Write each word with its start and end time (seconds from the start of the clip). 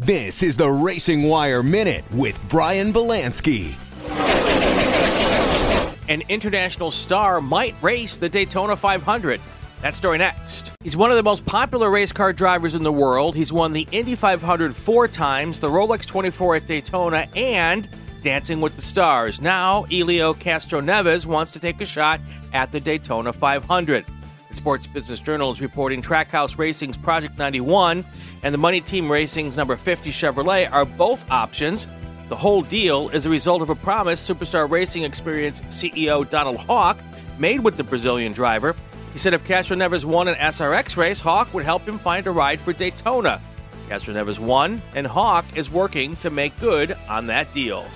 This 0.00 0.44
is 0.44 0.54
the 0.54 0.70
Racing 0.70 1.24
Wire 1.24 1.60
Minute 1.60 2.04
with 2.12 2.40
Brian 2.48 2.92
Belansky. 2.92 3.74
An 6.08 6.22
international 6.28 6.92
star 6.92 7.40
might 7.40 7.74
race 7.82 8.16
the 8.16 8.28
Daytona 8.28 8.76
500. 8.76 9.40
That 9.82 9.96
story 9.96 10.18
next. 10.18 10.70
He's 10.84 10.96
one 10.96 11.10
of 11.10 11.16
the 11.16 11.24
most 11.24 11.44
popular 11.44 11.90
race 11.90 12.12
car 12.12 12.32
drivers 12.32 12.76
in 12.76 12.84
the 12.84 12.92
world. 12.92 13.34
He's 13.34 13.52
won 13.52 13.72
the 13.72 13.88
Indy 13.90 14.14
500 14.14 14.72
four 14.72 15.08
times, 15.08 15.58
the 15.58 15.68
Rolex 15.68 16.06
24 16.06 16.54
at 16.54 16.66
Daytona, 16.68 17.26
and 17.34 17.88
Dancing 18.22 18.60
with 18.60 18.76
the 18.76 18.82
Stars. 18.82 19.40
Now, 19.40 19.82
Helio 19.82 20.32
Castroneves 20.32 21.26
wants 21.26 21.50
to 21.54 21.58
take 21.58 21.80
a 21.80 21.84
shot 21.84 22.20
at 22.52 22.70
the 22.70 22.78
Daytona 22.78 23.32
500. 23.32 24.06
Sports 24.50 24.86
Business 24.86 25.20
Journal 25.20 25.50
is 25.50 25.60
reporting 25.60 26.02
Trackhouse 26.02 26.58
Racing's 26.58 26.96
Project 26.96 27.38
91 27.38 28.04
and 28.42 28.54
the 28.54 28.58
Money 28.58 28.80
Team 28.80 29.10
Racing's 29.10 29.56
number 29.56 29.76
50 29.76 30.10
Chevrolet 30.10 30.70
are 30.72 30.84
both 30.84 31.30
options. 31.30 31.86
The 32.28 32.36
whole 32.36 32.62
deal 32.62 33.08
is 33.10 33.26
a 33.26 33.30
result 33.30 33.62
of 33.62 33.70
a 33.70 33.74
promise 33.74 34.26
Superstar 34.26 34.70
Racing 34.70 35.04
Experience 35.04 35.60
CEO 35.62 36.28
Donald 36.28 36.56
Hawk 36.56 36.98
made 37.38 37.60
with 37.60 37.76
the 37.76 37.84
Brazilian 37.84 38.32
driver. 38.32 38.74
He 39.12 39.18
said 39.18 39.34
if 39.34 39.44
Castroneves 39.44 40.04
won 40.04 40.28
an 40.28 40.34
SRX 40.34 40.96
race, 40.96 41.20
Hawk 41.20 41.52
would 41.54 41.64
help 41.64 41.86
him 41.86 41.98
find 41.98 42.26
a 42.26 42.30
ride 42.30 42.60
for 42.60 42.72
Daytona. 42.72 43.40
Castroneves 43.88 44.38
won, 44.38 44.82
and 44.94 45.06
Hawk 45.06 45.46
is 45.56 45.70
working 45.70 46.16
to 46.16 46.30
make 46.30 46.58
good 46.60 46.96
on 47.08 47.26
that 47.28 47.52
deal. 47.54 47.86